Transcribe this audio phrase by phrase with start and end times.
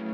[0.00, 0.08] What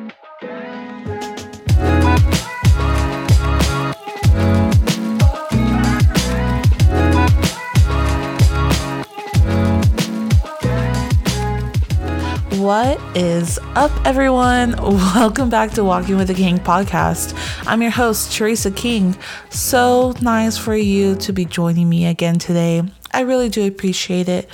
[13.17, 14.75] is up, everyone?
[14.82, 17.32] Welcome back to Walking with the King podcast.
[17.64, 19.16] I'm your host, Teresa King.
[19.50, 22.82] So nice for you to be joining me again today.
[23.12, 24.50] I really do appreciate it.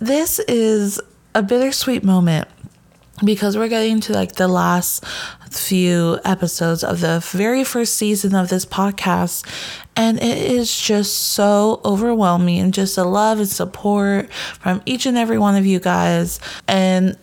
[0.00, 1.00] This is
[1.36, 2.48] a bittersweet moment
[3.22, 5.04] because we're getting to like the last
[5.50, 9.46] few episodes of the very first season of this podcast
[9.94, 15.16] and it is just so overwhelming and just the love and support from each and
[15.16, 17.16] every one of you guys and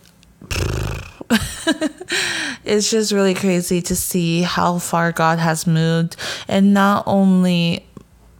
[2.64, 6.16] it's just really crazy to see how far God has moved
[6.48, 7.86] and not only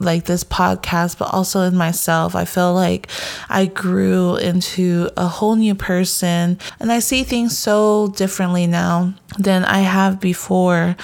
[0.02, 2.34] like this podcast, but also in myself.
[2.34, 3.08] I feel like
[3.48, 9.64] I grew into a whole new person and I see things so differently now than
[9.64, 10.96] I have before.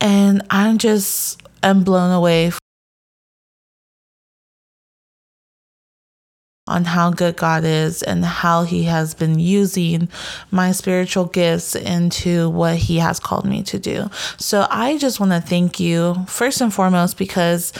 [0.00, 2.52] And I'm just, I'm blown away
[6.68, 10.08] on how good God is and how He has been using
[10.50, 14.08] my spiritual gifts into what He has called me to do.
[14.38, 17.72] So I just want to thank you first and foremost because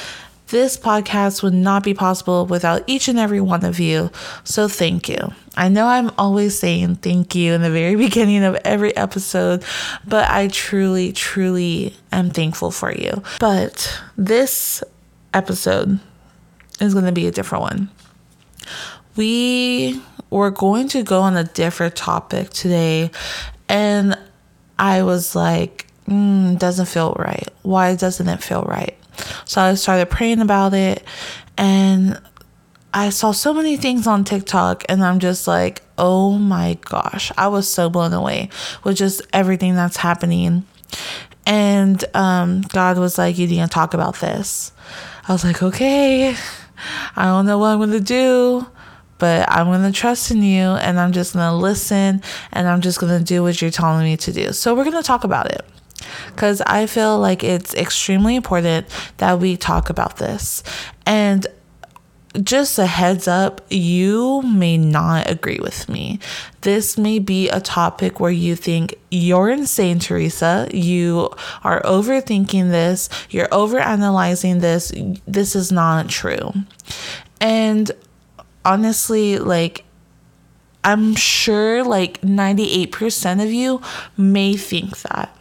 [0.52, 4.10] this podcast would not be possible without each and every one of you.
[4.44, 5.32] So thank you.
[5.56, 9.64] I know I'm always saying thank you in the very beginning of every episode,
[10.06, 13.22] but I truly, truly am thankful for you.
[13.40, 14.84] But this
[15.32, 15.98] episode
[16.80, 17.88] is going to be a different one.
[19.16, 23.10] We were going to go on a different topic today,
[23.70, 24.18] and
[24.78, 27.48] I was like, mm, doesn't feel right.
[27.62, 28.98] Why doesn't it feel right?
[29.44, 31.04] So I started praying about it
[31.56, 32.20] and
[32.94, 37.48] I saw so many things on TikTok and I'm just like, oh my gosh, I
[37.48, 38.50] was so blown away
[38.84, 40.66] with just everything that's happening.
[41.46, 44.72] And um, God was like, you need to talk about this.
[45.26, 46.36] I was like, okay,
[47.16, 48.66] I don't know what I'm going to do,
[49.18, 52.22] but I'm going to trust in you and I'm just going to listen
[52.52, 54.52] and I'm just going to do what you're telling me to do.
[54.52, 55.64] So we're going to talk about it
[56.28, 58.86] because I feel like it's extremely important
[59.18, 60.62] that we talk about this.
[61.06, 61.46] And
[62.42, 66.18] just a heads up, you may not agree with me.
[66.62, 70.68] This may be a topic where you think you're insane, Teresa.
[70.72, 71.30] You
[71.62, 74.92] are overthinking this, you're overanalyzing this.
[75.26, 76.52] This is not true.
[77.40, 77.90] And
[78.64, 79.84] honestly, like,
[80.84, 83.80] I'm sure like 98% of you
[84.16, 85.36] may think that.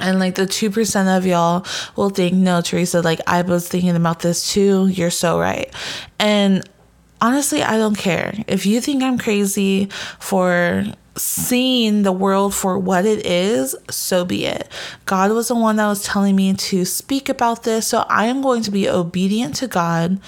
[0.00, 1.66] And like the 2% of y'all
[1.96, 4.86] will think, no, Teresa, like I was thinking about this too.
[4.86, 5.72] You're so right.
[6.18, 6.68] And
[7.20, 8.34] honestly, I don't care.
[8.46, 9.88] If you think I'm crazy
[10.18, 14.66] for seeing the world for what it is, so be it.
[15.04, 17.86] God was the one that was telling me to speak about this.
[17.86, 20.20] So I am going to be obedient to God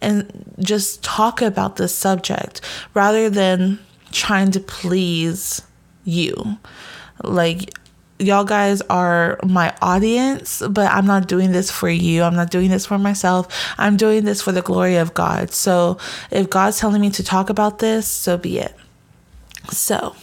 [0.00, 2.60] and just talk about this subject
[2.92, 3.78] rather than
[4.10, 5.62] trying to please
[6.04, 6.58] you.
[7.22, 7.72] Like,
[8.22, 12.22] y'all guys are my audience, but I'm not doing this for you.
[12.22, 13.48] I'm not doing this for myself.
[13.78, 15.52] I'm doing this for the glory of God.
[15.52, 15.98] So
[16.30, 18.74] if God's telling me to talk about this, so be it.
[19.70, 20.16] So,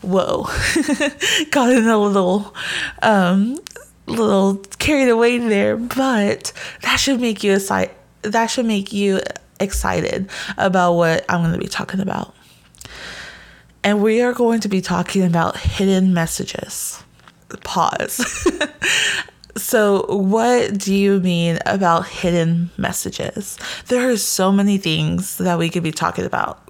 [0.00, 0.44] whoa,
[1.50, 2.54] got in a little,
[3.02, 3.58] um,
[4.06, 6.52] little carried away there, but
[6.82, 7.94] that should make you excited.
[8.22, 9.20] That should make you
[9.60, 12.34] excited about what I'm going to be talking about
[13.84, 17.02] and we are going to be talking about hidden messages.
[17.64, 18.48] Pause.
[19.56, 23.58] so, what do you mean about hidden messages?
[23.88, 26.60] There are so many things that we could be talking about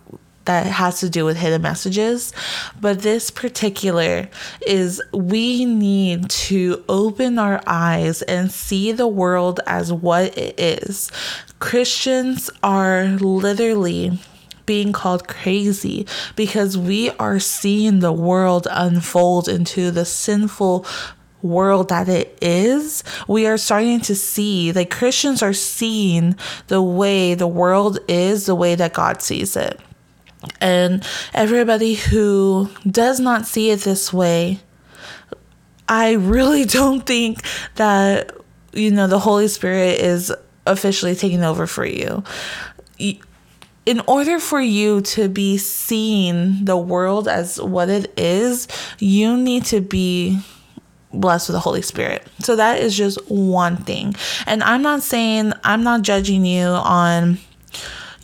[0.44, 2.32] that has to do with hidden messages,
[2.80, 4.28] but this particular
[4.66, 11.12] is we need to open our eyes and see the world as what it is.
[11.60, 14.18] Christians are literally
[14.66, 16.06] being called crazy
[16.36, 20.86] because we are seeing the world unfold into the sinful
[21.42, 26.36] world that it is, we are starting to see, like Christians are seeing
[26.68, 29.80] the way the world is, the way that God sees it.
[30.60, 34.60] And everybody who does not see it this way,
[35.88, 37.42] I really don't think
[37.76, 38.32] that,
[38.72, 40.32] you know, the Holy Spirit is
[40.64, 42.22] officially taking over for you
[43.84, 48.68] in order for you to be seeing the world as what it is,
[48.98, 50.38] you need to be
[51.12, 52.26] blessed with the Holy Spirit.
[52.40, 54.14] So that is just one thing.
[54.46, 57.38] And I'm not saying, I'm not judging you on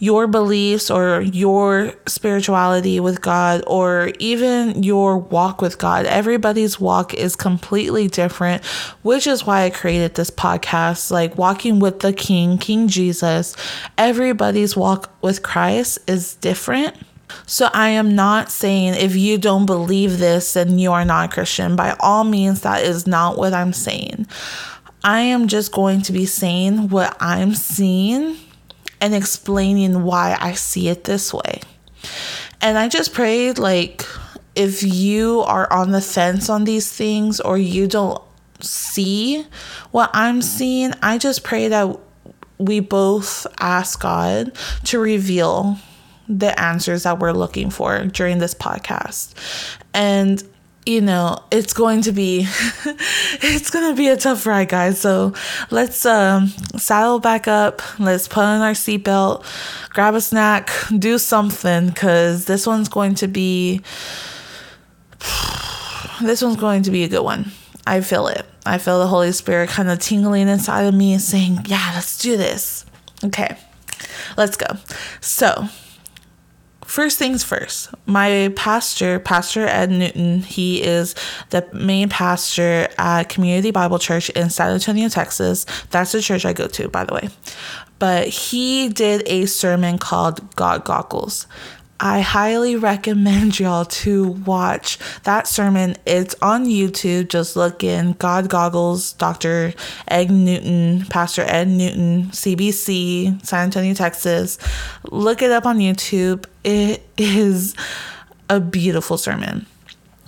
[0.00, 6.06] your beliefs or your spirituality with God or even your walk with God.
[6.06, 8.64] Everybody's walk is completely different,
[9.02, 13.56] which is why I created this podcast like walking with the King, King Jesus.
[13.96, 16.96] Everybody's walk with Christ is different.
[17.46, 21.76] So I am not saying if you don't believe this, then you are not Christian.
[21.76, 24.26] By all means, that is not what I'm saying.
[25.04, 28.36] I am just going to be saying what I'm seeing
[29.00, 31.60] and explaining why I see it this way.
[32.60, 34.04] And I just prayed, like,
[34.54, 38.20] if you are on the fence on these things or you don't
[38.60, 39.46] see
[39.92, 41.96] what I'm seeing, I just pray that
[42.58, 44.52] we both ask God
[44.84, 45.78] to reveal
[46.28, 49.34] the answers that we're looking for during this podcast.
[49.94, 50.42] And
[50.88, 52.46] you know, it's going to be
[52.86, 54.98] it's going to be a tough ride, guys.
[54.98, 55.34] So,
[55.70, 56.48] let's um
[56.78, 59.44] saddle back up, let's put on our seatbelt,
[59.90, 63.82] grab a snack, do something cuz this one's going to be
[66.22, 67.52] this one's going to be a good one.
[67.86, 68.46] I feel it.
[68.64, 72.38] I feel the Holy Spirit kind of tingling inside of me saying, "Yeah, let's do
[72.38, 72.86] this."
[73.22, 73.56] Okay.
[74.36, 74.66] Let's go.
[75.20, 75.68] So,
[76.88, 81.14] first things first, my pastor, Pastor Ed Newton, he is
[81.50, 85.66] the main pastor at Community Bible Church in San Antonio, Texas.
[85.90, 87.28] That's the church I go to, by the way.
[87.98, 91.46] But he did a sermon called God Goggles.
[92.00, 95.96] I highly recommend y'all to watch that sermon.
[96.06, 97.28] It's on YouTube.
[97.28, 99.74] Just look in God Goggles, Dr.
[100.06, 104.58] Ed Newton, Pastor Ed Newton, CBC, San Antonio, Texas.
[105.10, 106.46] Look it up on YouTube.
[106.62, 107.74] It is
[108.48, 109.66] a beautiful sermon.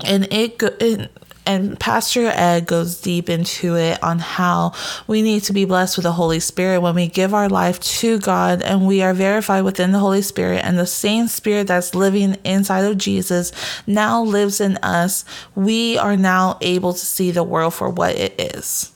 [0.05, 1.11] And it, it
[1.51, 4.73] and Pastor Ed goes deep into it on how
[5.09, 8.21] we need to be blessed with the Holy Spirit when we give our life to
[8.21, 12.37] God and we are verified within the Holy Spirit, and the same Spirit that's living
[12.45, 13.51] inside of Jesus
[13.89, 15.25] now lives in us.
[15.57, 18.93] We are now able to see the world for what it is.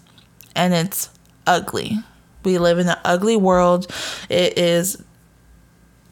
[0.55, 1.11] And it's
[1.49, 1.99] ugly.
[2.45, 3.93] We live in an ugly world.
[4.29, 5.03] It is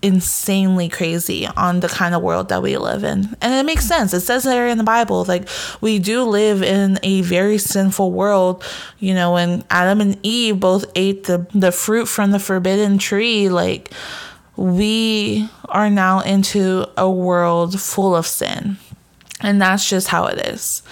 [0.03, 3.35] insanely crazy on the kind of world that we live in.
[3.41, 4.13] And it makes sense.
[4.13, 5.49] It says there in the Bible, like
[5.81, 8.65] we do live in a very sinful world.
[8.99, 13.49] You know, when Adam and Eve both ate the, the fruit from the forbidden tree,
[13.49, 13.93] like
[14.57, 18.77] we are now into a world full of sin.
[19.41, 20.83] And that's just how it is.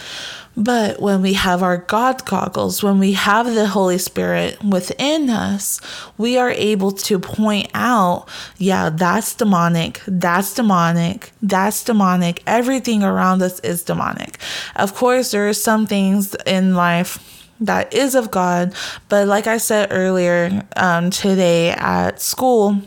[0.57, 5.81] But when we have our God goggles, when we have the Holy Spirit within us,
[6.19, 12.43] we are able to point out, yeah, that's demonic, that's demonic, that's demonic.
[12.47, 14.39] Everything around us is demonic.
[14.77, 18.75] Of course, there are some things in life that is of God,
[19.09, 22.81] but like I said earlier um, today at school,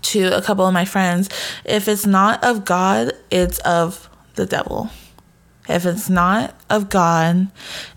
[0.00, 1.28] to a couple of my friends,
[1.64, 4.90] if it's not of God, it's of the devil.
[5.68, 7.48] If it's not of God,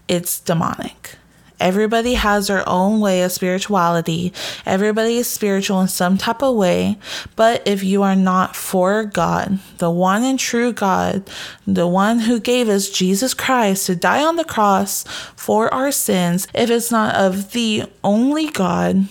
[0.07, 1.15] it's demonic.
[1.59, 4.33] Everybody has their own way of spirituality.
[4.65, 6.97] Everybody is spiritual in some type of way.
[7.35, 11.29] But if you are not for God, the one and true God,
[11.65, 15.03] the one who gave us Jesus Christ to die on the cross
[15.35, 19.07] for our sins, if it's not of the only God,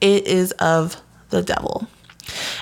[0.00, 0.96] it is of
[1.28, 1.86] the devil.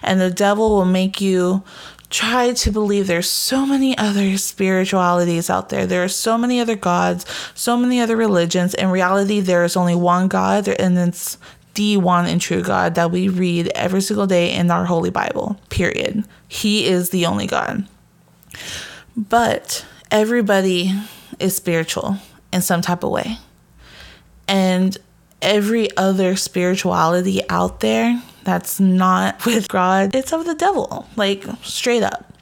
[0.02, 1.62] And the devil will make you
[2.10, 5.86] try to believe there's so many other spiritualities out there.
[5.86, 8.74] There are so many other gods, so many other religions.
[8.74, 11.38] In reality, there is only one God, and it's
[11.74, 15.60] the one and true God that we read every single day in our Holy Bible,
[15.68, 16.24] period.
[16.48, 17.86] He is the only God.
[19.16, 20.92] But everybody
[21.38, 22.16] is spiritual
[22.52, 23.38] in some type of way.
[24.48, 24.96] And
[25.42, 32.02] every other spirituality out there that's not with God, it's of the devil, like straight
[32.02, 32.32] up.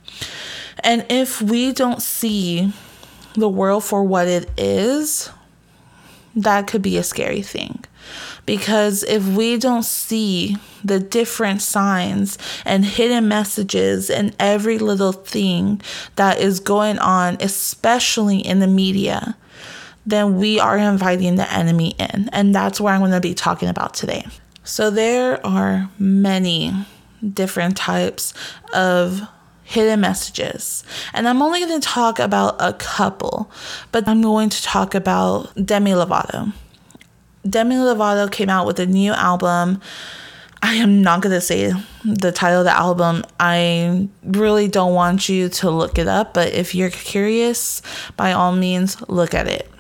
[0.84, 2.73] And if we don't see
[3.34, 5.30] the world for what it is,
[6.37, 7.84] that could be a scary thing.
[8.46, 15.80] Because if we don't see the different signs and hidden messages and every little thing
[16.16, 19.37] that is going on, especially in the media,
[20.04, 22.28] then we are inviting the enemy in.
[22.32, 24.26] And that's what I'm going to be talking about today.
[24.64, 26.75] So there are many
[27.33, 28.33] different types
[28.73, 29.23] of
[29.62, 30.85] hidden messages.
[31.12, 33.50] And I'm only going to talk about a couple,
[33.92, 36.52] but I'm going to talk about Demi Lovato.
[37.49, 39.80] Demi Lovato came out with a new album.
[40.62, 41.73] I am not going to say
[42.04, 43.23] the title of the album.
[43.38, 47.83] I really don't want you to look it up, but if you're curious,
[48.16, 49.71] by all means, look at it.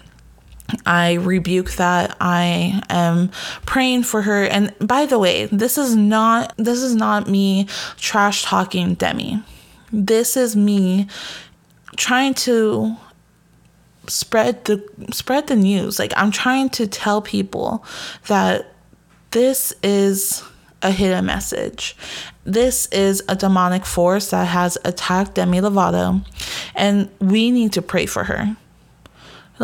[0.86, 2.16] I rebuke that.
[2.20, 3.30] I am
[3.66, 4.44] praying for her.
[4.44, 7.66] And by the way, this is not this is not me
[7.96, 9.42] trash talking Demi.
[9.92, 11.08] This is me
[11.96, 12.96] trying to
[14.08, 15.98] spread the spread the news.
[15.98, 17.84] Like I'm trying to tell people
[18.26, 18.72] that
[19.30, 20.42] this is
[20.82, 21.96] a hidden message.
[22.44, 26.24] This is a demonic force that has attacked Demi Lovato,
[26.74, 28.56] and we need to pray for her.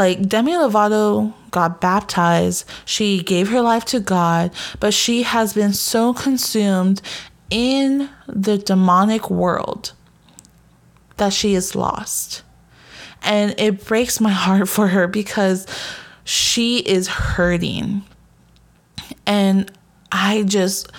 [0.00, 5.75] Like Demi Lovato got baptized, she gave her life to God, but she has been
[5.75, 7.02] so consumed
[7.50, 9.92] in the demonic world
[11.19, 12.40] that she is lost.
[13.21, 15.66] And it breaks my heart for her because
[16.25, 18.00] she is hurting.
[19.26, 19.71] And
[20.11, 20.90] I just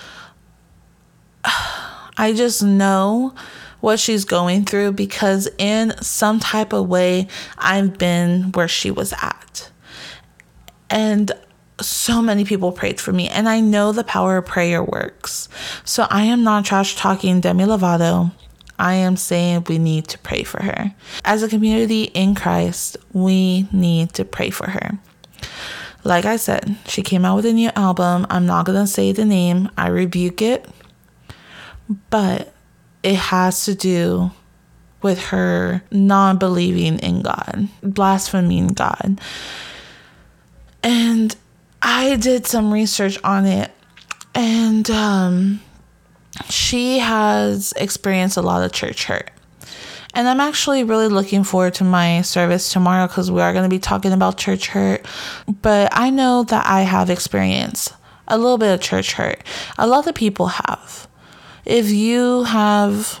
[1.44, 3.34] I just know
[3.82, 7.26] what she's going through because in some type of way
[7.58, 9.70] I've been where she was at.
[10.88, 11.32] And
[11.80, 15.48] so many people prayed for me and I know the power of prayer works.
[15.84, 18.32] So I am not trash talking Demi Lovato.
[18.78, 20.94] I am saying we need to pray for her.
[21.24, 24.98] As a community in Christ, we need to pray for her.
[26.04, 28.26] Like I said, she came out with a new album.
[28.30, 30.68] I'm not going to say the name, I rebuke it.
[32.10, 32.51] But
[33.02, 34.30] it has to do
[35.02, 39.20] with her non believing in God, blaspheming God.
[40.82, 41.34] And
[41.80, 43.70] I did some research on it,
[44.34, 45.60] and um,
[46.48, 49.30] she has experienced a lot of church hurt.
[50.14, 53.74] And I'm actually really looking forward to my service tomorrow because we are going to
[53.74, 55.06] be talking about church hurt.
[55.62, 57.94] But I know that I have experienced
[58.28, 59.42] a little bit of church hurt.
[59.78, 61.08] A lot of people have.
[61.64, 63.20] If you have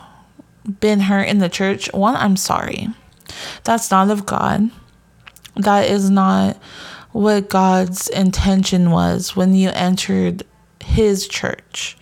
[0.80, 2.88] been hurt in the church, one, I'm sorry.
[3.64, 4.70] That's not of God.
[5.56, 6.56] That is not
[7.12, 10.44] what God's intention was when you entered
[10.80, 11.96] His church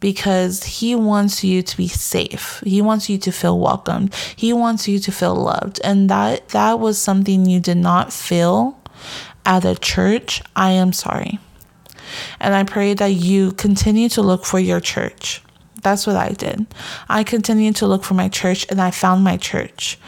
[0.00, 2.62] because he wants you to be safe.
[2.64, 4.14] He wants you to feel welcomed.
[4.36, 5.80] He wants you to feel loved.
[5.82, 8.80] And that that was something you did not feel
[9.44, 10.42] at a church.
[10.54, 11.38] I am sorry.
[12.40, 15.42] And I pray that you continue to look for your church.
[15.82, 16.66] That's what I did.
[17.08, 19.98] I continued to look for my church and I found my church.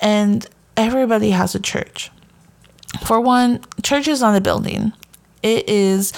[0.00, 2.10] And everybody has a church.
[3.04, 4.92] For one, church is not a building.
[5.42, 6.12] It is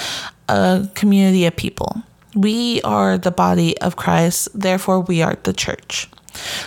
[0.48, 2.02] a community of people.
[2.34, 6.08] We are the body of Christ, therefore, we are the church.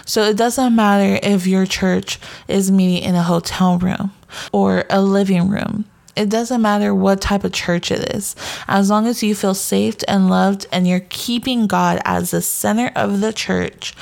[0.05, 4.11] So it doesn't matter if your church is meeting in a hotel room
[4.51, 5.85] or a living room.
[6.15, 8.35] It doesn't matter what type of church it is.
[8.67, 12.91] As long as you feel safe and loved and you're keeping God as the center
[12.95, 13.93] of the church,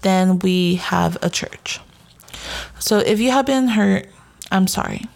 [0.00, 1.80] then we have a church.
[2.78, 4.08] So if you have been hurt,
[4.50, 5.06] I'm sorry.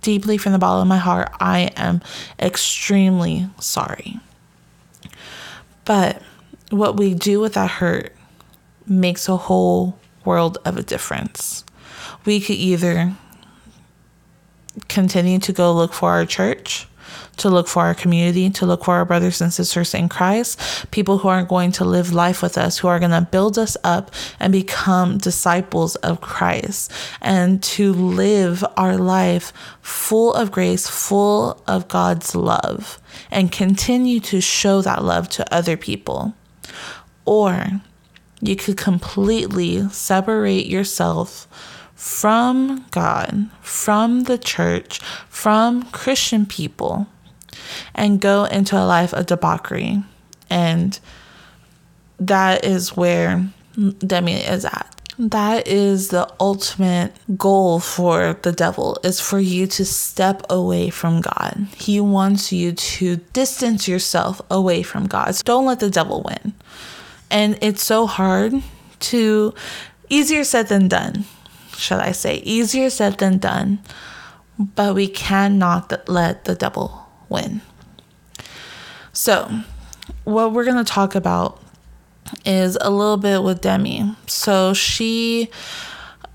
[0.00, 2.00] Deeply from the bottom of my heart, I am
[2.38, 4.20] extremely sorry.
[5.84, 6.22] But
[6.70, 8.14] what we do with that hurt
[8.86, 11.64] makes a whole world of a difference.
[12.24, 13.14] We could either
[14.88, 16.86] continue to go look for our church,
[17.38, 20.58] to look for our community, to look for our brothers and sisters in Christ,
[20.90, 23.76] people who aren't going to live life with us, who are going to build us
[23.82, 31.62] up and become disciples of Christ, and to live our life full of grace, full
[31.66, 33.00] of God's love
[33.30, 36.34] and continue to show that love to other people.
[37.24, 37.80] Or
[38.40, 41.46] you could completely separate yourself
[42.00, 47.06] from God, from the church, from Christian people,
[47.94, 50.02] and go into a life of debauchery.
[50.48, 50.98] And
[52.18, 53.46] that is where
[54.06, 59.84] Demi is at that is the ultimate goal for the devil is for you to
[59.84, 61.66] step away from God.
[61.76, 65.34] He wants you to distance yourself away from God.
[65.34, 66.54] So don't let the devil win.
[67.30, 68.54] And it's so hard
[69.00, 69.54] to
[70.08, 71.24] easier said than done,
[71.80, 72.36] should I say.
[72.38, 73.80] Easier said than done.
[74.58, 77.62] But we cannot let the devil win.
[79.12, 79.50] So,
[80.24, 81.62] what we're going to talk about
[82.44, 84.14] is a little bit with Demi.
[84.26, 85.50] So she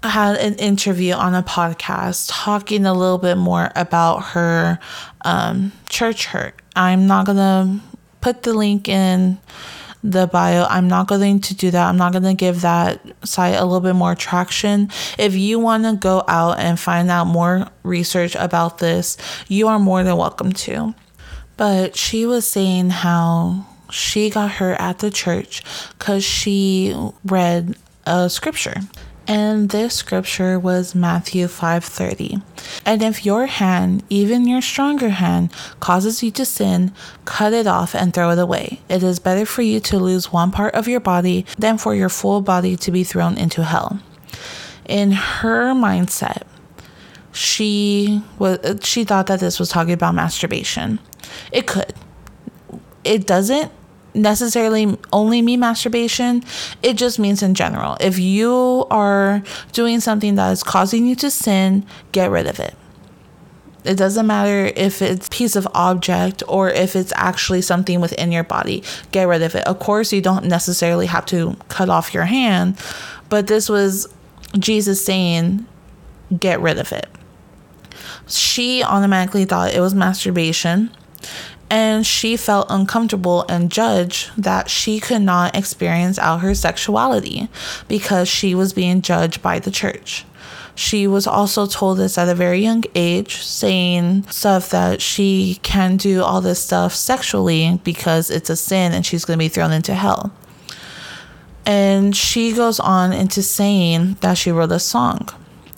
[0.04, 4.80] had an interview on a podcast talking a little bit more about her
[5.24, 6.62] um, church hurt.
[6.76, 7.80] I'm not going to
[8.22, 9.40] put the link in
[10.12, 10.66] the bio.
[10.70, 11.90] I'm not going to do that.
[11.90, 14.90] I'm not going to give that site a little bit more traction.
[15.18, 19.80] If you want to go out and find out more research about this, you are
[19.80, 20.94] more than welcome to.
[21.58, 25.64] But she was saying how she got her at the church
[25.98, 26.96] because she
[27.26, 28.82] read a scripture.
[29.28, 32.42] And this scripture was Matthew 5:30.
[32.86, 36.92] And if your hand, even your stronger hand, causes you to sin,
[37.26, 38.82] cut it off and throw it away.
[38.88, 42.10] It is better for you to lose one part of your body than for your
[42.10, 44.00] full body to be thrown into hell.
[44.86, 46.44] In her mindset,
[47.32, 51.00] she was she thought that this was talking about masturbation.
[51.52, 51.94] It could.
[53.04, 53.72] It doesn't
[54.16, 56.44] necessarily only mean masturbation.
[56.82, 57.98] It just means in general.
[58.00, 59.44] If you are
[59.74, 62.76] doing something that is causing you to sin, get rid of it.
[63.84, 68.44] It doesn't matter if it's piece of object or if it's actually something within your
[68.44, 68.84] body.
[69.12, 69.66] Get rid of it.
[69.68, 72.80] Of course, you don't necessarily have to cut off your hand,
[73.30, 74.12] but this was
[74.58, 75.68] Jesus saying,
[76.40, 77.08] get rid of it.
[78.28, 80.90] She automatically thought it was masturbation
[81.76, 87.50] and she felt uncomfortable and judged that she could not experience out her sexuality
[87.90, 90.24] because she was being judged by the church.
[90.74, 95.98] She was also told this at a very young age, saying stuff that she can
[95.98, 99.74] do all this stuff sexually because it's a sin and she's going to be thrown
[99.74, 100.32] into hell.
[101.66, 105.28] And she goes on into saying that she wrote a song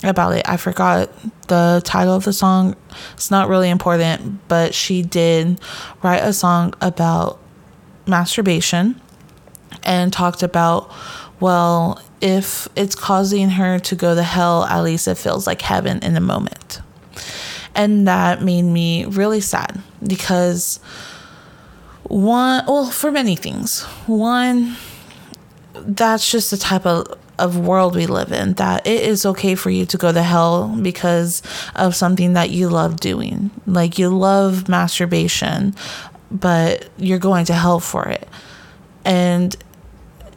[0.04, 0.48] about it.
[0.48, 1.10] I forgot
[1.48, 2.76] the title of the song.
[3.14, 5.60] It's not really important, but she did
[6.04, 7.40] write a song about
[8.06, 9.00] masturbation
[9.84, 10.92] and talked about,
[11.40, 16.00] well, if it's causing her to go to hell, at least it feels like heaven
[16.00, 16.82] in the moment.
[17.76, 20.80] And that made me really sad because
[22.04, 23.84] one, well, for many things.
[24.08, 24.78] One,
[25.74, 27.06] that's just the type of
[27.40, 30.76] of world we live in that it is okay for you to go to hell
[30.82, 31.42] because
[31.76, 33.52] of something that you love doing.
[33.66, 35.76] Like you love masturbation,
[36.32, 38.28] but you're going to hell for it.
[39.06, 39.56] And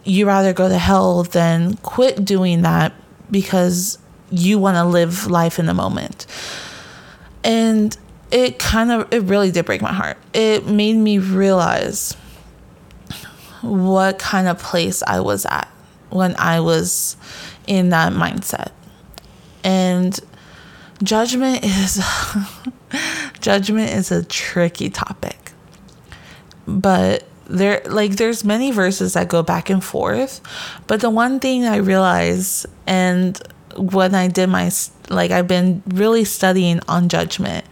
[0.05, 2.93] you rather go to hell than quit doing that
[3.31, 3.99] because
[4.31, 6.27] you want to live life in the moment.
[7.43, 7.97] And
[8.31, 10.19] it kind of it really did break my heart.
[10.33, 12.15] It made me realize
[13.63, 15.69] what kind of place I was at
[16.11, 17.17] when I was
[17.67, 18.73] in that mindset.
[19.65, 20.19] And
[21.03, 22.05] judgment is
[23.41, 25.53] judgment is a tricky topic.
[26.67, 30.41] But there like there's many verses that go back and forth,
[30.87, 33.41] but the one thing I realized and
[33.77, 34.71] when I did my
[35.09, 37.65] like I've been really studying on judgment.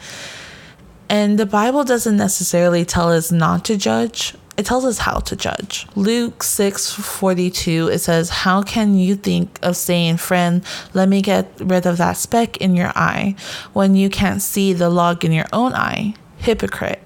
[1.11, 5.37] And the Bible doesn't necessarily tell us not to judge, it tells us how to
[5.37, 5.87] judge.
[5.95, 11.49] Luke 6 42, it says, How can you think of saying, Friend, let me get
[11.61, 13.37] rid of that speck in your eye
[13.73, 16.15] when you can't see the log in your own eye?
[16.39, 17.03] Hypocrite.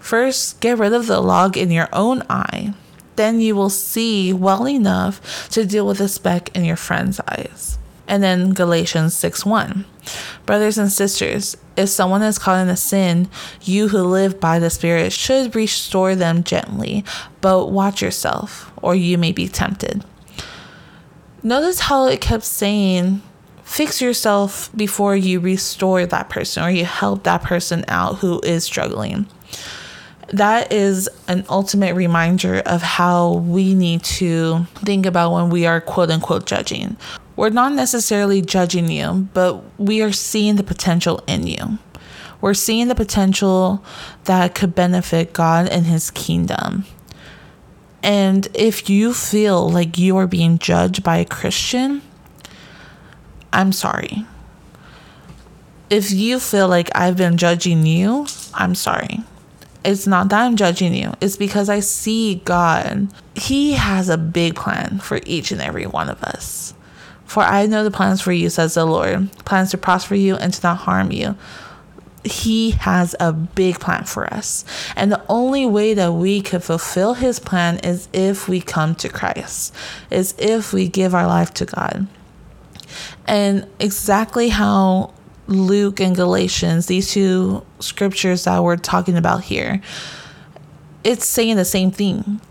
[0.00, 2.74] First, get rid of the log in your own eye.
[3.14, 7.78] Then you will see well enough to deal with the speck in your friend's eyes.
[8.12, 9.86] And then Galatians 6 1.
[10.44, 13.30] Brothers and sisters, if someone is caught in a sin,
[13.62, 17.06] you who live by the Spirit should restore them gently,
[17.40, 20.04] but watch yourself, or you may be tempted.
[21.42, 23.22] Notice how it kept saying,
[23.62, 28.62] fix yourself before you restore that person or you help that person out who is
[28.62, 29.26] struggling.
[30.34, 35.80] That is an ultimate reminder of how we need to think about when we are
[35.80, 36.98] quote unquote judging
[37.36, 41.78] we're not necessarily judging you, but we are seeing the potential in you.
[42.40, 43.84] We're seeing the potential
[44.24, 46.84] that could benefit God and His kingdom.
[48.02, 52.02] And if you feel like you are being judged by a Christian,
[53.52, 54.26] I'm sorry.
[55.88, 59.20] If you feel like I've been judging you, I'm sorry.
[59.84, 63.08] It's not that I'm judging you, it's because I see God.
[63.34, 66.74] He has a big plan for each and every one of us.
[67.32, 70.52] For I know the plans for you, says the Lord plans to prosper you and
[70.52, 71.34] to not harm you.
[72.24, 74.66] He has a big plan for us.
[74.96, 79.08] And the only way that we could fulfill his plan is if we come to
[79.08, 79.74] Christ,
[80.10, 82.06] is if we give our life to God.
[83.26, 85.14] And exactly how
[85.46, 89.80] Luke and Galatians, these two scriptures that we're talking about here,
[91.02, 92.42] it's saying the same thing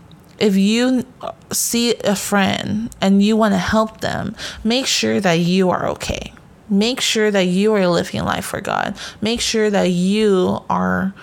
[0.42, 1.06] if you
[1.52, 6.32] see a friend and you want to help them, make sure that you are okay.
[6.68, 8.96] Make sure that you are living life for God.
[9.20, 11.14] Make sure that you are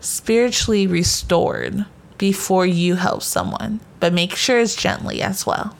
[0.00, 1.86] spiritually restored
[2.18, 5.74] before you help someone, but make sure it's gently as well.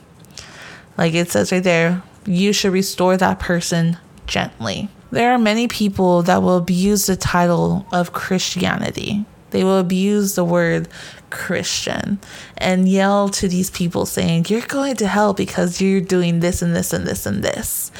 [0.97, 4.89] Like it says right there, you should restore that person gently.
[5.11, 10.43] There are many people that will abuse the title of Christianity They will abuse the
[10.45, 10.87] word
[11.29, 12.19] Christian
[12.57, 16.75] and yell to these people saying, You're going to hell because you're doing this and
[16.75, 17.91] this and this and this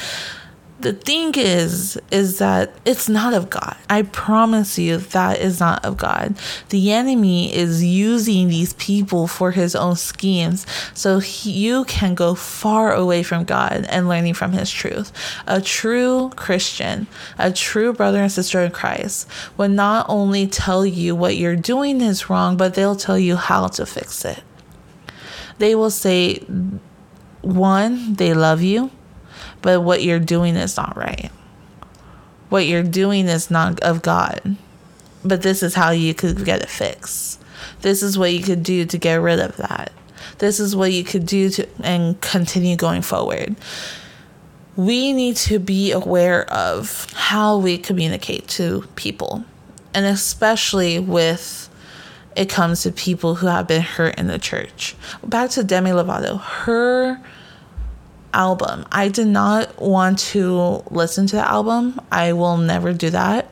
[0.79, 3.75] the thing is is that it's not of god.
[3.89, 6.35] I promise you that is not of god.
[6.69, 12.35] The enemy is using these people for his own schemes so he, you can go
[12.35, 15.11] far away from god and learning from his truth.
[15.47, 17.07] A true christian
[17.39, 22.01] a true brother and sister in christ will not only tell you what you're doing
[22.01, 24.43] is wrong but they'll tell you how to fix it.
[25.57, 26.35] They will say
[27.41, 28.91] one they love you
[29.67, 31.29] but what you're doing is not right.
[32.47, 34.55] What you're doing is not of God.
[35.25, 37.41] But this is how you could get it fixed.
[37.81, 39.91] This is what you could do to get rid of that.
[40.37, 43.57] This is what you could do to and continue going forward.
[44.77, 49.43] We need to be aware of how we communicate to people,
[49.93, 51.69] and especially with
[52.37, 54.95] it comes to people who have been hurt in the church.
[55.25, 57.19] Back to Demi Lovato, her
[58.37, 58.85] album.
[58.91, 61.99] I did not want to listen to the album.
[62.11, 63.49] I will never do that.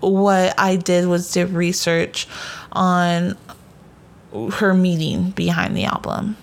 [0.00, 2.28] What I did was did research
[2.72, 3.38] on
[4.54, 6.36] her meaning behind the album.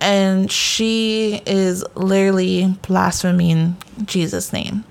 [0.00, 4.84] And she is literally blaspheming Jesus' name.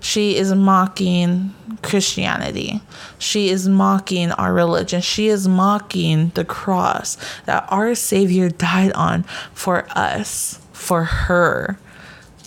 [0.00, 2.82] She is mocking Christianity.
[3.20, 5.00] She is mocking our religion.
[5.00, 9.22] She is mocking the cross that our Savior died on
[9.54, 10.58] for us
[10.92, 11.78] for her.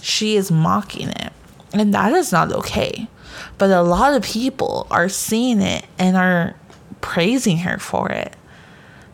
[0.04, 1.34] She is mocking it.
[1.74, 3.08] And that is not okay.
[3.58, 6.56] But a lot of people are seeing it and are
[7.02, 8.36] praising her for it.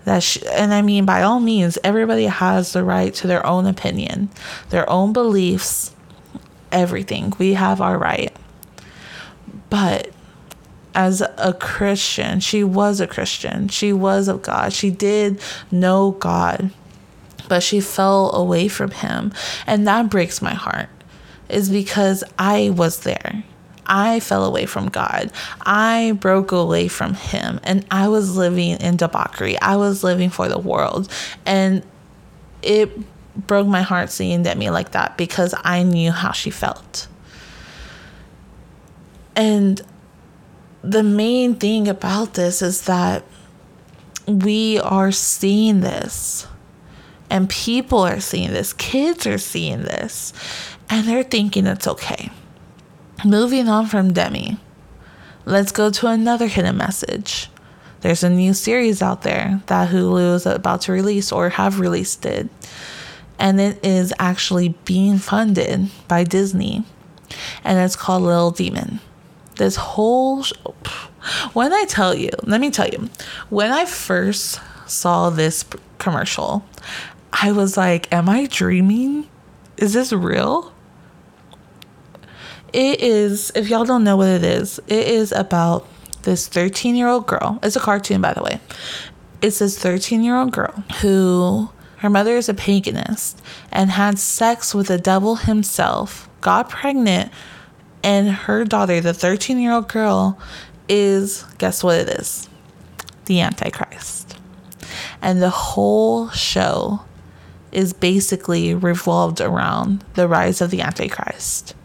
[0.04, 3.68] That she, and I mean by all means everybody has the right to their own
[3.68, 4.28] opinion,
[4.70, 5.96] their own beliefs,
[6.70, 7.32] everything.
[7.40, 8.36] We have our right.
[9.70, 10.12] But
[10.94, 13.70] as a Christian, she was a Christian.
[13.70, 14.74] She was of God.
[14.74, 15.40] She did
[15.72, 16.72] know God
[17.52, 19.34] but she fell away from him.
[19.68, 20.88] And that breaks my heart,
[21.50, 23.44] is because I was there.
[23.86, 25.34] I fell away from God.
[25.60, 29.60] I broke away from Him and I was living in debauchery.
[29.60, 31.12] I was living for the world.
[31.46, 31.84] And
[32.62, 32.90] it
[33.36, 37.10] broke my heart seeing Demi like that because I knew how she felt.
[39.36, 39.82] And
[40.84, 43.26] the main thing about this is that
[44.26, 46.48] we are seeing this
[47.32, 50.34] and people are seeing this, kids are seeing this,
[50.90, 52.30] and they're thinking it's okay.
[53.24, 54.58] Moving on from Demi,
[55.46, 57.50] let's go to another hidden message.
[58.02, 62.26] There's a new series out there that Hulu is about to release or have released
[62.26, 62.50] it.
[63.40, 66.84] And it is actually being funded by Disney.
[67.64, 69.00] And it's called Little Demon.
[69.56, 70.44] This whole.
[70.44, 70.54] Sh-
[71.54, 73.10] when I tell you, let me tell you,
[73.50, 75.64] when I first saw this
[76.00, 76.66] commercial,
[77.34, 79.30] I was like, Am I dreaming?
[79.78, 80.74] Is this real?
[82.74, 85.88] It is, if y'all don't know what it is, it is about
[86.24, 87.60] this 13 year old girl.
[87.64, 88.60] It's a cartoon, by the way.
[89.42, 93.36] It's this 13 year old girl who, her mother is a paganist
[93.72, 97.32] and had sex with the devil himself, got pregnant,
[98.04, 100.40] and her daughter, the 13 year old girl,
[100.88, 102.50] is guess what it is?
[103.26, 104.38] The Antichrist.
[105.22, 107.02] And the whole show
[107.72, 111.76] is basically revolved around the rise of the Antichrist.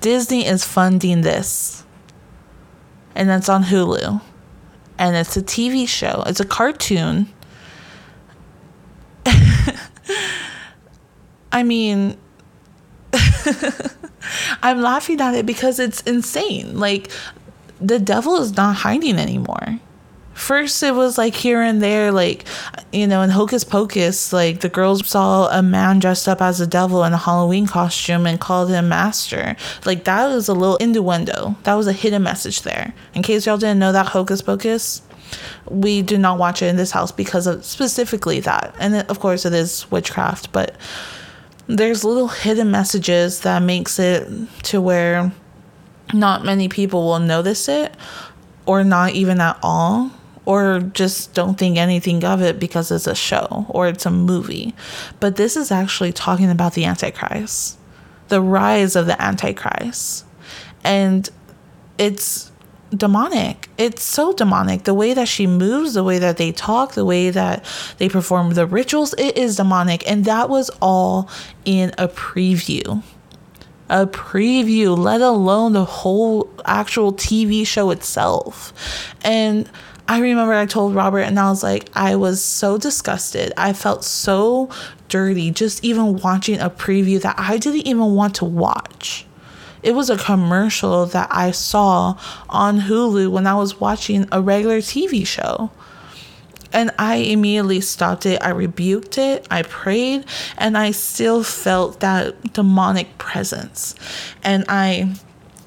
[0.00, 1.84] Disney is funding this,
[3.14, 4.20] and it's on Hulu.
[5.00, 7.32] And it's a TV show, it's a cartoon.
[11.52, 12.16] I mean,
[14.62, 16.80] I'm laughing at it because it's insane.
[16.80, 17.12] Like,
[17.80, 19.78] the devil is not hiding anymore
[20.38, 22.44] first it was like here and there like
[22.92, 26.66] you know in hocus pocus like the girls saw a man dressed up as a
[26.66, 29.56] devil in a halloween costume and called him master.
[29.84, 31.56] Like that was a little innuendo.
[31.64, 32.94] That was a hidden message there.
[33.14, 35.02] In case y'all didn't know that hocus pocus
[35.68, 38.74] we do not watch it in this house because of specifically that.
[38.78, 40.76] And it, of course it is witchcraft but
[41.66, 44.26] there's little hidden messages that makes it
[44.62, 45.32] to where
[46.14, 47.94] not many people will notice it
[48.64, 50.10] or not even at all
[50.48, 54.74] or just don't think anything of it because it's a show or it's a movie.
[55.20, 57.76] But this is actually talking about the Antichrist,
[58.28, 60.24] the rise of the Antichrist.
[60.82, 61.28] And
[61.98, 62.50] it's
[62.96, 63.68] demonic.
[63.76, 64.84] It's so demonic.
[64.84, 67.62] The way that she moves, the way that they talk, the way that
[67.98, 70.10] they perform the rituals, it is demonic.
[70.10, 71.28] And that was all
[71.66, 73.02] in a preview.
[73.90, 78.72] a preview, let alone the whole actual TV show itself.
[79.22, 79.68] And
[80.08, 83.52] I remember I told Robert, and I was like, I was so disgusted.
[83.58, 84.70] I felt so
[85.08, 89.26] dirty just even watching a preview that I didn't even want to watch.
[89.82, 92.18] It was a commercial that I saw
[92.48, 95.70] on Hulu when I was watching a regular TV show.
[96.72, 98.42] And I immediately stopped it.
[98.42, 99.46] I rebuked it.
[99.50, 100.24] I prayed.
[100.56, 103.94] And I still felt that demonic presence.
[104.42, 105.14] And I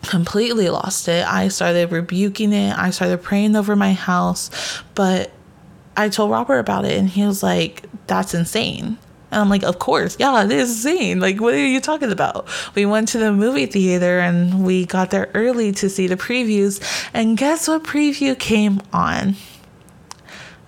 [0.03, 1.25] completely lost it.
[1.25, 2.77] I started rebuking it.
[2.77, 4.49] I started praying over my house.
[4.95, 5.31] But
[5.95, 6.97] I told Robert about it.
[6.97, 8.97] And he was like, that's insane.
[9.31, 11.19] And I'm like, of course, yeah, it is insane.
[11.21, 12.49] Like, what are you talking about?
[12.75, 16.81] We went to the movie theater and we got there early to see the previews.
[17.13, 19.35] And guess what preview came on?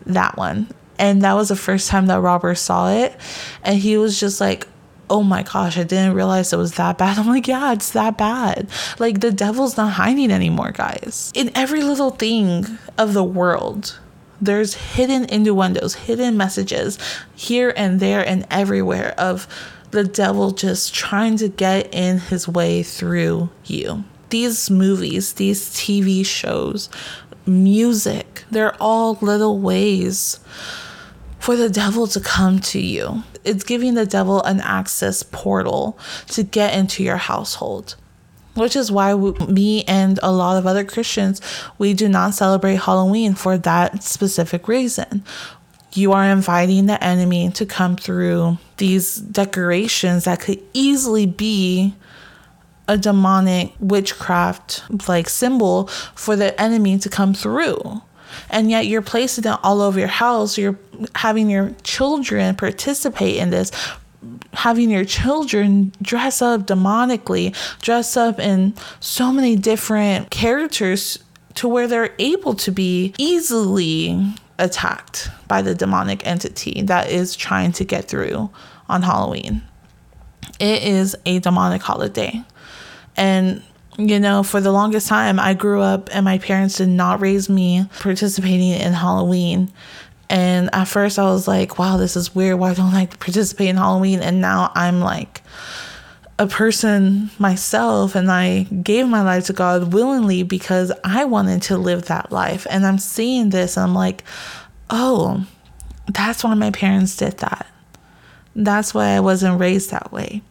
[0.06, 0.70] That one.
[0.98, 3.18] And that was the first time that Robert saw it.
[3.64, 4.68] And he was just like,
[5.10, 7.18] oh my gosh, I didn't realize it was that bad.
[7.20, 8.68] I'm like, yeah, it's that bad.
[9.00, 11.32] Like, the devil's not hiding anymore, guys.
[11.36, 12.66] In every little thing
[12.98, 14.00] of the world,
[14.42, 16.98] there's hidden innuendos, hidden messages
[17.36, 19.48] here and there and everywhere of
[19.92, 24.04] the devil just trying to get in his way through you.
[24.30, 26.90] These movies, these TV shows,
[27.46, 30.40] music, they're all little ways
[31.44, 33.22] for the devil to come to you.
[33.44, 37.96] It's giving the devil an access portal to get into your household
[38.56, 41.42] which is why we, me and a lot of other Christians
[41.80, 45.24] we do not celebrate Halloween for that specific reason.
[45.94, 51.96] You are inviting the enemy to come through these decorations that could easily be
[52.88, 58.02] a demonic witchcraft like symbol for the enemy to come through.
[58.50, 60.58] And yet you're placing it all over your house.
[60.58, 60.78] You're
[61.16, 63.72] having your children participate in this
[64.54, 71.20] having your children dress up demonically, dress up in so many different characters
[71.56, 77.72] to where they're able to be easily attacked by the demonic entity that is trying
[77.72, 78.50] to get through
[78.88, 79.62] on Halloween.
[80.60, 82.44] It is a demonic holiday.
[83.16, 83.64] And
[83.98, 87.50] you know, for the longest time, I grew up and my parents did not raise
[87.50, 89.72] me participating in Halloween.
[90.30, 92.60] And at first I was like, wow, this is weird.
[92.60, 94.22] Why don't I participate in Halloween?
[94.22, 95.44] And now I'm like
[96.40, 101.78] a person myself and I gave my life to God willingly because I wanted to
[101.78, 102.66] live that life.
[102.70, 104.24] And I'm seeing this and I'm like,
[104.90, 105.46] oh,
[106.08, 107.68] that's why my parents did that.
[108.56, 110.42] That's why I wasn't raised that way.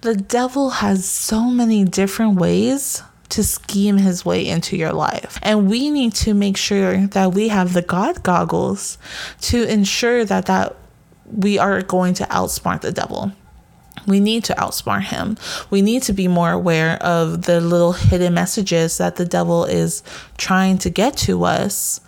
[0.00, 5.38] The devil has so many different ways to scheme his way into your life.
[5.42, 8.98] And we need to make sure that we have the God goggles
[9.42, 10.76] to ensure that that
[11.24, 13.32] we are going to outsmart the devil.
[14.06, 15.36] We need to outsmart him.
[15.68, 20.02] We need to be more aware of the little hidden messages that the devil is
[20.36, 22.00] trying to get to us.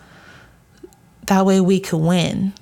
[1.27, 2.53] That way we can win.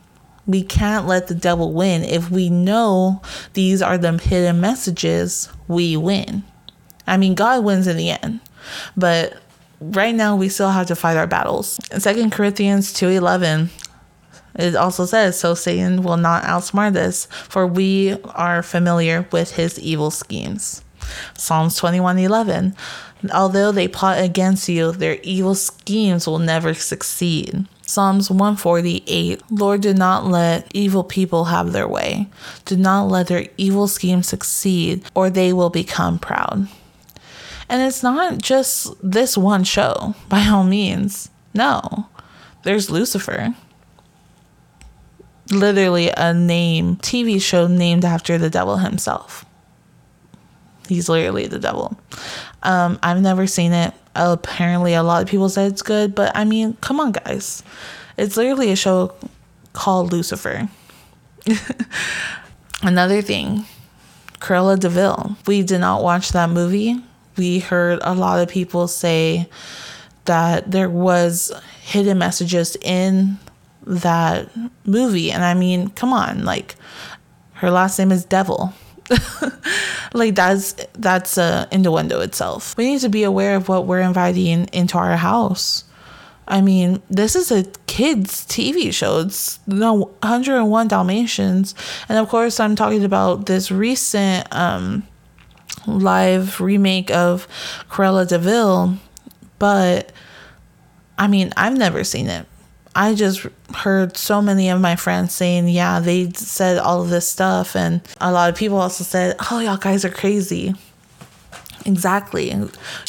[0.51, 2.03] We can't let the devil win.
[2.03, 3.21] If we know
[3.53, 6.43] these are the hidden messages, we win.
[7.07, 8.41] I mean, God wins in the end.
[8.97, 9.37] But
[9.79, 11.79] right now we still have to fight our battles.
[11.91, 13.69] In 2 Corinthians 2:11
[14.55, 19.79] it also says, So Satan will not outsmart us, for we are familiar with his
[19.79, 20.83] evil schemes.
[21.37, 22.75] Psalms 21:11
[23.33, 27.67] Although they plot against you, their evil schemes will never succeed.
[27.91, 32.29] Psalms 148 Lord, do not let evil people have their way.
[32.63, 36.69] Do not let their evil schemes succeed, or they will become proud.
[37.67, 41.29] And it's not just this one show, by all means.
[41.53, 42.07] No,
[42.63, 43.55] there's Lucifer.
[45.51, 49.45] Literally a name, TV show named after the devil himself.
[50.93, 51.97] He's literally the devil.
[52.63, 53.93] Um, I've never seen it.
[54.15, 57.63] Apparently, a lot of people said it's good, but I mean, come on, guys.
[58.17, 59.13] It's literally a show
[59.73, 60.69] called Lucifer.
[62.81, 63.65] Another thing,
[64.39, 65.37] Cruella de Vil.
[65.47, 67.01] We did not watch that movie
[67.37, 69.49] we heard a lot of people say
[70.25, 71.51] that there was
[71.81, 73.37] hidden messages in
[73.83, 74.47] that
[74.85, 76.75] movie and i mean come on like
[77.53, 78.73] her last name is devil
[80.13, 82.75] like that's that's uh, innuendo itself.
[82.77, 85.83] We need to be aware of what we're inviting into our house.
[86.47, 89.19] I mean this is a kids tv show.
[89.19, 91.75] It's no 101 dalmatians.
[92.09, 95.07] And of course i'm talking about this recent um
[95.87, 97.47] live remake of
[97.89, 98.97] Cruella de Vil,
[99.59, 100.11] but
[101.17, 102.47] I mean, I've never seen it.
[102.95, 107.27] I just heard so many of my friends saying, yeah, they said all of this
[107.27, 107.75] stuff.
[107.75, 110.73] And a lot of people also said, oh, y'all guys are crazy.
[111.85, 112.53] Exactly.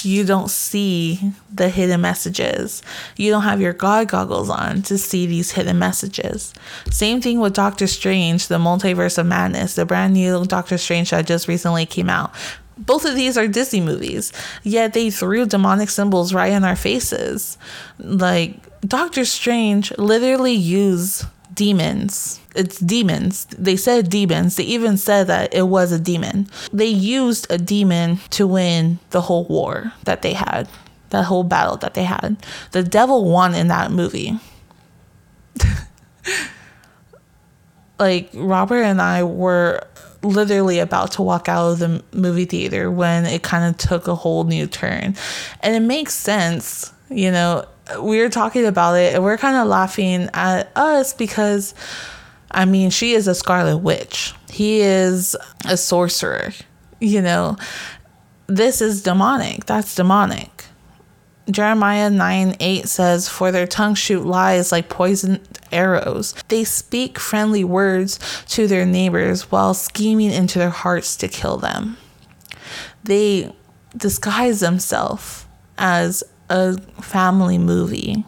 [0.03, 1.21] You don't see
[1.53, 2.83] the hidden messages.
[3.17, 6.55] You don't have your God goggles on to see these hidden messages.
[6.91, 11.27] Same thing with Doctor Strange, the Multiverse of Madness, the brand new Doctor Strange that
[11.27, 12.33] just recently came out.
[12.79, 17.59] Both of these are Disney movies, yet they threw demonic symbols right in our faces.
[17.99, 22.41] Like, Doctor Strange literally used demons.
[22.55, 23.47] It's demons.
[23.47, 24.57] They said demons.
[24.57, 26.49] They even said that it was a demon.
[26.73, 30.69] They used a demon to win the whole war that they had,
[31.11, 32.37] that whole battle that they had.
[32.73, 34.39] The devil won in that movie.
[37.99, 39.87] like, Robert and I were
[40.23, 44.15] literally about to walk out of the movie theater when it kind of took a
[44.15, 45.17] whole new turn.
[45.61, 47.65] And it makes sense, you know,
[48.01, 51.75] we were talking about it and we're kind of laughing at us because
[52.53, 54.35] I mean, she is a scarlet witch.
[54.51, 56.53] He is a sorcerer.
[57.01, 57.57] You know,
[58.47, 59.65] this is demonic.
[59.65, 60.67] That's demonic.
[61.51, 65.41] Jeremiah 9 8 says, For their tongue shoot lies like poisoned
[65.73, 66.35] arrows.
[66.49, 71.97] They speak friendly words to their neighbors while scheming into their hearts to kill them.
[73.03, 73.53] They
[73.97, 75.47] disguise themselves
[75.79, 78.25] as a family movie,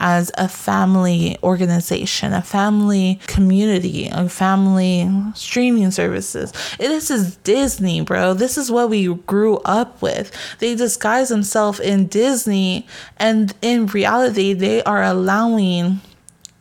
[0.00, 6.52] as a family organization, a family community, a family streaming services.
[6.78, 8.32] This is Disney, bro.
[8.32, 10.32] This is what we grew up with.
[10.58, 12.86] They disguise themselves in Disney,
[13.18, 16.00] and in reality, they are allowing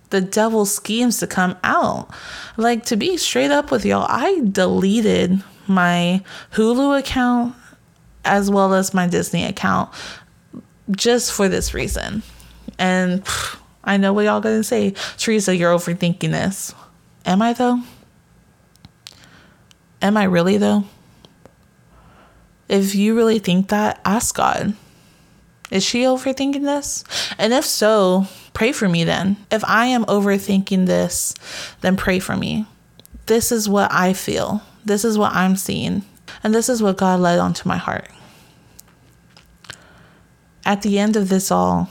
[0.10, 2.10] the devil's schemes to come out.
[2.58, 6.24] Like, to be straight up with y'all, I deleted my
[6.54, 7.56] Hulu account
[8.26, 9.90] as well as my Disney account
[10.92, 12.24] just for this reason.
[12.78, 14.94] And pff, I know what y'all gonna say.
[15.18, 16.74] Teresa, you're overthinking this.
[17.26, 17.82] Am I though?
[20.02, 20.86] Am I really though?
[22.68, 24.76] If you really think that, ask God.
[25.72, 27.04] Is she overthinking this?
[27.38, 29.38] And if so, pray for me then.
[29.52, 31.34] If I am overthinking this,
[31.82, 32.66] then pray for me.
[33.28, 34.64] This is what I feel.
[34.86, 36.04] This is what I'm seeing.
[36.44, 38.10] And this is what God led onto my heart
[40.70, 41.90] at the end of this all,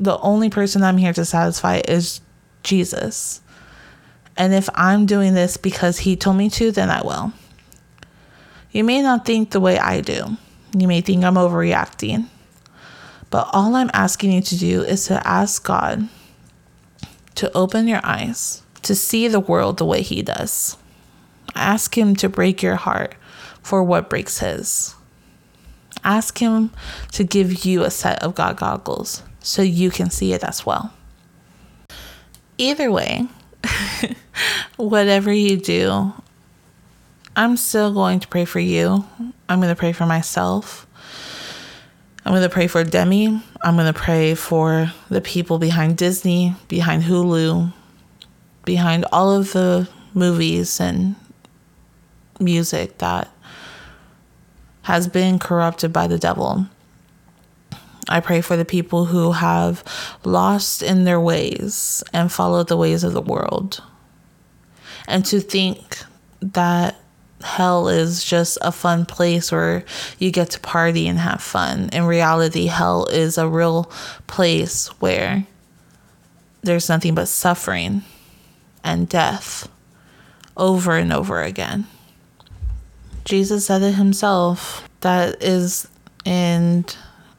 [0.00, 2.20] the only person I'm here to satisfy is
[2.64, 3.40] Jesus.
[4.36, 7.32] And if I'm doing this because he told me to, then I will.
[8.72, 10.36] You may not think the way I do.
[10.76, 12.26] You may think I'm overreacting.
[13.30, 16.08] But all I'm asking you to do is to ask God
[17.36, 20.76] to open your eyes to see the world the way he does.
[21.54, 23.14] Ask him to break your heart
[23.62, 24.96] for what breaks his.
[26.04, 26.70] Ask Him
[27.12, 30.92] to give you a set of God goggles so you can see it as well.
[32.58, 33.26] Either way,
[34.76, 36.12] whatever you do,
[37.34, 39.04] I'm still going to pray for you.
[39.48, 40.86] I'm going to pray for myself.
[42.24, 43.42] I'm going to pray for Demi.
[43.62, 47.72] I'm going to pray for the people behind Disney, behind Hulu,
[48.64, 51.16] behind all of the movies and
[52.38, 53.31] music that
[54.82, 56.66] has been corrupted by the devil.
[58.08, 59.84] I pray for the people who have
[60.24, 63.82] lost in their ways and followed the ways of the world.
[65.06, 65.98] And to think
[66.40, 66.96] that
[67.42, 69.84] hell is just a fun place where
[70.18, 71.88] you get to party and have fun.
[71.92, 73.84] In reality, hell is a real
[74.26, 75.46] place where
[76.62, 78.02] there's nothing but suffering
[78.84, 79.68] and death
[80.56, 81.86] over and over again.
[83.24, 84.88] Jesus said it himself.
[85.00, 85.88] That is
[86.24, 86.84] in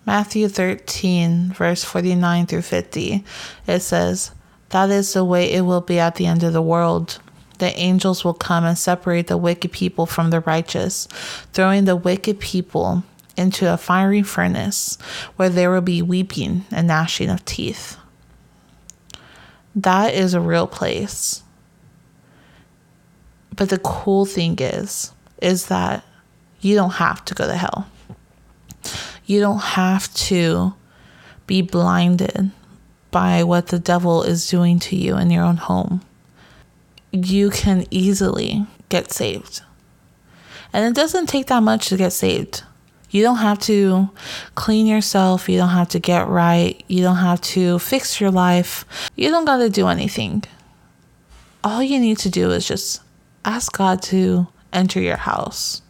[0.05, 3.23] Matthew 13, verse 49 through 50.
[3.67, 4.31] It says,
[4.69, 7.19] That is the way it will be at the end of the world.
[7.59, 11.07] The angels will come and separate the wicked people from the righteous,
[11.53, 13.03] throwing the wicked people
[13.37, 14.97] into a fiery furnace
[15.37, 17.97] where there will be weeping and gnashing of teeth.
[19.75, 21.43] That is a real place.
[23.55, 25.12] But the cool thing is,
[25.43, 26.03] is that
[26.61, 27.87] you don't have to go to hell.
[29.25, 30.73] You don't have to
[31.45, 32.51] be blinded
[33.11, 36.01] by what the devil is doing to you in your own home.
[37.11, 39.61] You can easily get saved.
[40.71, 42.63] And it doesn't take that much to get saved.
[43.11, 44.09] You don't have to
[44.55, 45.47] clean yourself.
[45.47, 46.83] You don't have to get right.
[46.87, 48.85] You don't have to fix your life.
[49.15, 50.43] You don't got to do anything.
[51.63, 53.01] All you need to do is just
[53.45, 55.81] ask God to enter your house,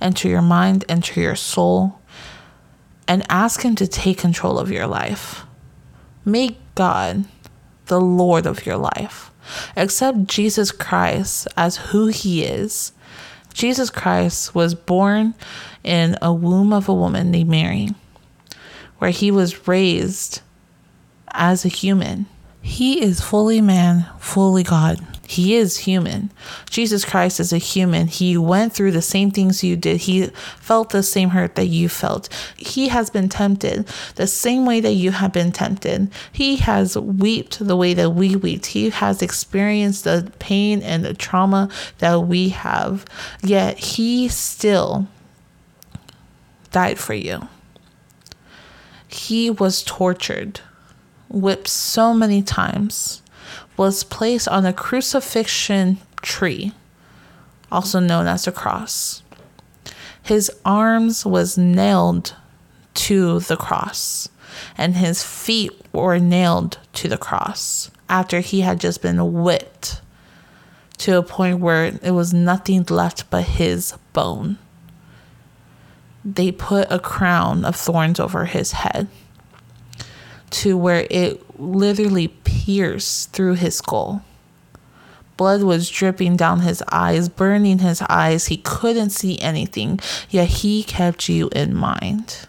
[0.00, 2.00] enter your mind, enter your soul,
[3.06, 5.42] and ask Him to take control of your life.
[6.24, 7.24] Make God
[7.86, 9.30] the Lord of your life.
[9.76, 12.92] Accept Jesus Christ as who He is.
[13.54, 15.34] Jesus Christ was born
[15.84, 17.90] in a womb of a woman named Mary,
[18.98, 20.40] where he was raised
[21.28, 22.26] as a human.
[22.60, 25.13] He is fully man, fully God.
[25.26, 26.30] He is human.
[26.70, 28.08] Jesus Christ is a human.
[28.08, 30.02] He went through the same things you did.
[30.02, 30.26] He
[30.60, 32.28] felt the same hurt that you felt.
[32.56, 36.10] He has been tempted the same way that you have been tempted.
[36.32, 38.66] He has wept the way that we wept.
[38.66, 41.68] He has experienced the pain and the trauma
[41.98, 43.04] that we have.
[43.42, 45.08] Yet he still
[46.70, 47.48] died for you.
[49.08, 50.60] He was tortured
[51.28, 53.22] whipped so many times,
[53.76, 56.72] was placed on a crucifixion tree,
[57.70, 59.22] also known as a cross.
[60.22, 62.34] His arms was nailed
[62.94, 64.28] to the cross,
[64.78, 70.00] and his feet were nailed to the cross after he had just been whipped
[70.98, 74.58] to a point where it was nothing left but his bone.
[76.24, 79.08] They put a crown of thorns over his head
[80.54, 84.24] to where it literally pierced through his skull.
[85.36, 88.46] Blood was dripping down his eyes, burning his eyes.
[88.46, 89.98] He couldn't see anything,
[90.30, 92.46] yet he kept you in mind.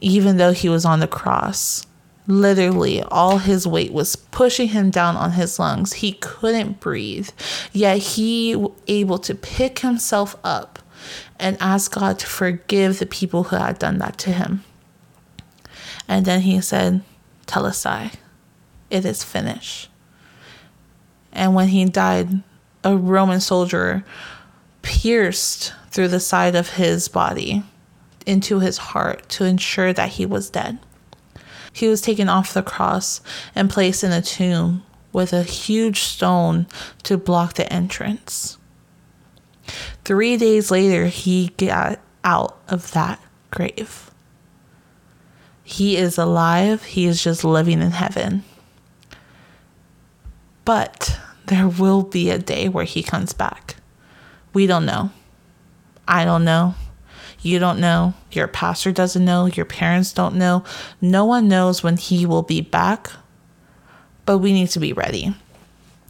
[0.00, 1.86] Even though he was on the cross,
[2.26, 5.94] literally all his weight was pushing him down on his lungs.
[5.94, 7.30] He couldn't breathe,
[7.72, 10.80] yet he was able to pick himself up
[11.38, 14.64] and ask God to forgive the people who had done that to him.
[16.08, 17.02] And then he said,
[17.46, 18.14] Tetelestai,
[18.90, 19.90] it is finished.
[21.32, 22.42] And when he died,
[22.82, 24.04] a Roman soldier
[24.82, 27.62] pierced through the side of his body
[28.26, 30.78] into his heart to ensure that he was dead.
[31.72, 33.20] He was taken off the cross
[33.54, 34.82] and placed in a tomb
[35.12, 36.66] with a huge stone
[37.04, 38.58] to block the entrance.
[40.04, 44.07] Three days later, he got out of that grave.
[45.70, 48.42] He is alive, he is just living in heaven.
[50.64, 53.76] But there will be a day where he comes back.
[54.54, 55.10] We don't know.
[56.08, 56.74] I don't know.
[57.42, 58.14] You don't know.
[58.32, 59.44] Your pastor doesn't know.
[59.44, 60.64] Your parents don't know.
[61.02, 63.10] No one knows when he will be back.
[64.24, 65.36] But we need to be ready.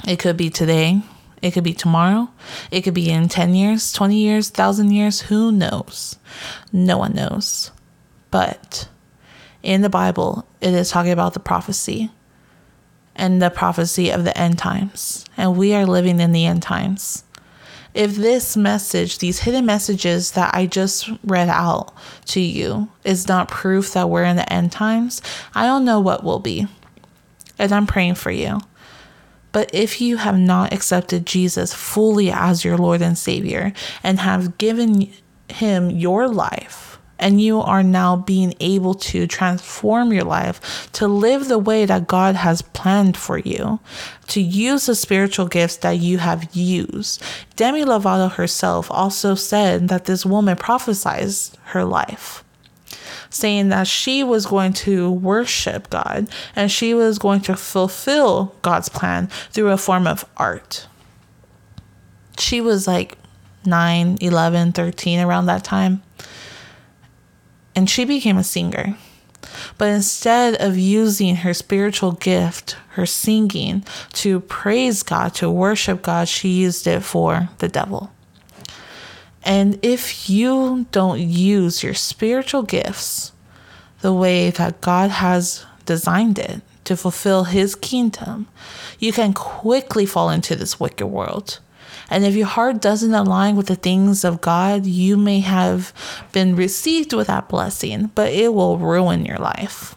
[0.06, 1.02] It could be today.
[1.42, 2.30] It could be tomorrow.
[2.70, 5.22] It could be in 10 years, 20 years, 1,000 years.
[5.22, 6.16] Who knows?
[6.72, 7.72] No one knows.
[8.30, 8.88] But
[9.62, 12.10] in the Bible, it is talking about the prophecy
[13.16, 15.24] and the prophecy of the end times.
[15.36, 17.24] And we are living in the end times.
[17.94, 21.92] If this message, these hidden messages that I just read out
[22.26, 25.20] to you, is not proof that we're in the end times,
[25.54, 26.68] I don't know what will be.
[27.58, 28.60] And I'm praying for you.
[29.50, 33.72] But if you have not accepted Jesus fully as your Lord and Savior
[34.04, 35.10] and have given
[35.48, 41.48] him your life, and you are now being able to transform your life to live
[41.48, 43.80] the way that God has planned for you,
[44.28, 47.22] to use the spiritual gifts that you have used.
[47.56, 51.18] Demi Lovato herself also said that this woman prophesied
[51.64, 52.44] her life.
[53.30, 58.88] Saying that she was going to worship God and she was going to fulfill God's
[58.88, 60.86] plan through a form of art.
[62.38, 63.18] She was like
[63.66, 66.02] 9, 11, 13 around that time
[67.78, 68.96] and she became a singer.
[69.78, 76.26] But instead of using her spiritual gift, her singing, to praise God, to worship God,
[76.28, 78.12] she used it for the devil.
[79.44, 83.30] And if you don't use your spiritual gifts
[84.00, 88.48] the way that God has designed it to fulfill his kingdom,
[88.98, 91.60] you can quickly fall into this wicked world
[92.10, 95.92] and if your heart doesn't align with the things of God, you may have
[96.32, 99.94] been received with that blessing, but it will ruin your life.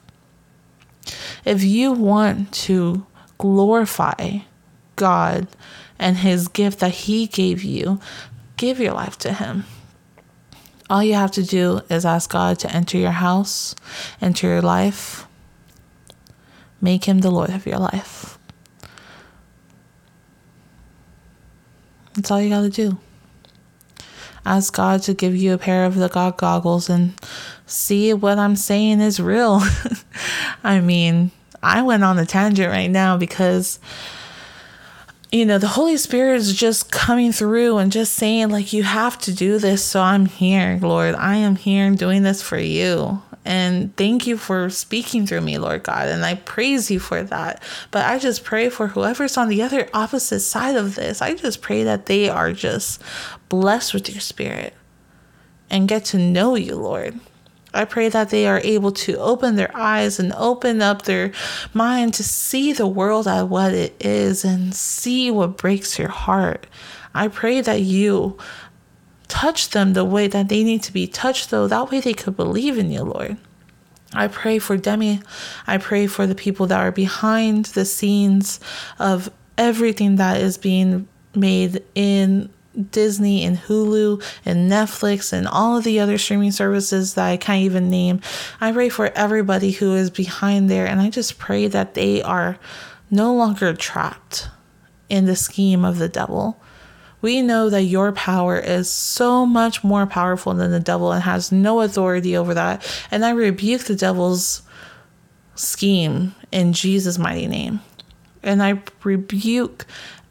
[1.45, 3.05] If you want to
[3.38, 4.39] glorify
[4.95, 5.47] God
[5.97, 7.99] and His gift that He gave you,
[8.57, 9.66] give your life to Him.
[10.89, 13.74] All you have to do is ask God to enter your house,
[14.22, 15.26] enter your life,
[16.82, 18.38] make Him the Lord of your life.
[22.14, 22.97] That's all you got to do.
[24.45, 27.14] Ask God to give you a pair of the God goggles and
[27.66, 29.62] see what I'm saying is real.
[30.64, 31.32] I mean,
[31.62, 33.80] I went on a tangent right now because
[35.32, 39.18] you know, the Holy Spirit is just coming through and just saying, like, you have
[39.20, 39.84] to do this.
[39.84, 41.16] So I'm here, Lord.
[41.16, 43.22] I am here doing this for you.
[43.44, 46.08] And thank you for speaking through me, Lord God.
[46.08, 47.62] And I praise you for that.
[47.89, 51.22] But I just pray for whoever's on the other opposite side of this.
[51.22, 53.02] I just pray that they are just
[53.50, 54.76] blessed with your spirit
[55.70, 57.20] and get to know you, Lord.
[57.74, 61.32] I pray that they are able to open their eyes and open up their
[61.74, 66.68] mind to see the world at what it is and see what breaks your heart.
[67.14, 68.38] I pray that you
[69.32, 72.36] touch them the way that they need to be touched, though, that way they could
[72.36, 73.38] believe in you, Lord.
[74.13, 75.21] I pray for Demi.
[75.65, 78.59] I pray for the people that are behind the scenes
[78.99, 82.49] of everything that is being made in
[82.91, 87.63] Disney and Hulu and Netflix and all of the other streaming services that I can't
[87.63, 88.19] even name.
[88.59, 92.57] I pray for everybody who is behind there, and I just pray that they are
[93.09, 94.49] no longer trapped
[95.07, 96.61] in the scheme of the devil.
[97.22, 101.51] We know that your power is so much more powerful than the devil and has
[101.51, 103.05] no authority over that.
[103.11, 104.63] And I rebuke the devil's
[105.55, 107.82] scheme in Jesus' mighty name.
[108.43, 109.86] And I rebuke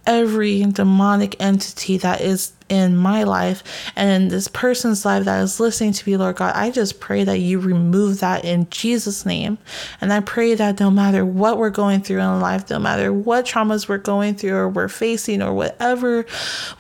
[0.07, 3.63] every demonic entity that is in my life
[3.97, 7.25] and in this person's life that is listening to me, Lord God, I just pray
[7.25, 9.59] that you remove that in Jesus' name.
[10.01, 13.45] And I pray that no matter what we're going through in life, no matter what
[13.45, 16.25] traumas we're going through or we're facing or whatever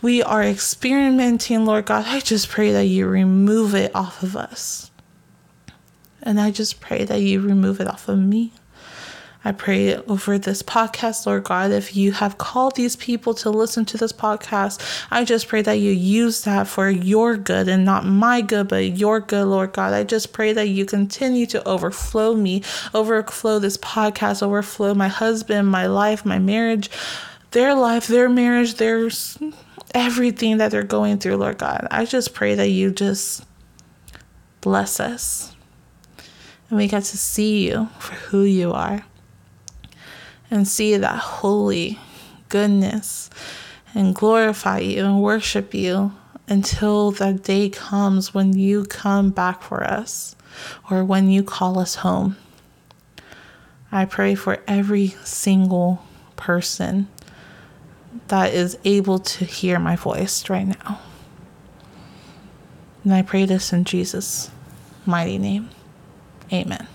[0.01, 4.91] we are experimenting, Lord God, I just pray that you remove it off of us.
[6.23, 8.53] And I just pray that you remove it off of me.
[9.43, 13.87] I pray over this podcast, Lord God, if you have called these people to listen
[13.87, 18.05] to this podcast, I just pray that you use that for your good and not
[18.05, 19.95] my good, but your good, Lord God.
[19.95, 22.63] I just pray that you continue to overflow me,
[22.93, 26.91] overflow this podcast, overflow my husband, my life, my marriage,
[27.53, 29.39] their life, their marriage, there's
[29.95, 31.89] everything that they're going through, Lord God.
[31.91, 33.45] I just pray that you just
[34.61, 35.57] bless us
[36.69, 39.05] and we get to see you for who you are
[40.51, 41.99] and see that holy
[42.49, 43.31] goodness
[43.95, 46.13] and glorify you and worship you
[46.49, 50.35] until that day comes when you come back for us
[50.91, 52.37] or when you call us home.
[53.93, 56.05] I pray for every single
[56.37, 57.09] person
[58.29, 61.01] that is able to hear my voice right now.
[63.05, 64.51] And I pray this in Jesus'
[65.07, 65.71] mighty name.
[66.53, 66.87] Amen.